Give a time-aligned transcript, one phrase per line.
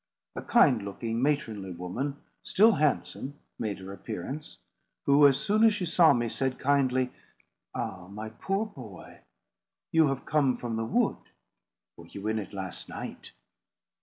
[0.35, 4.57] A kind looking, matronly woman, still handsome, made her appearance;
[5.05, 7.11] who, as soon as she saw me, said kindly,
[7.75, 9.19] "Ah, my poor boy,
[9.91, 11.17] you have come from the wood!
[11.97, 13.33] Were you in it last night?"